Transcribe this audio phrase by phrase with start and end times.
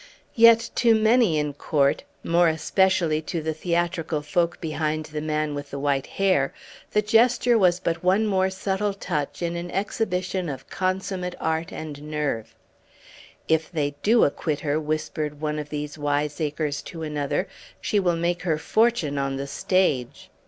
[0.33, 5.69] Yet to many in court, more especially to the theatrical folk behind the man with
[5.69, 6.55] the white hair,
[6.89, 12.01] the gesture was but one more subtle touch in an exhibition of consummate art and
[12.01, 12.55] nerve.
[13.47, 17.47] "If they do acquit her," whispered one of these wiseacres to another,
[17.79, 20.31] "she will make her fortune on the stage!"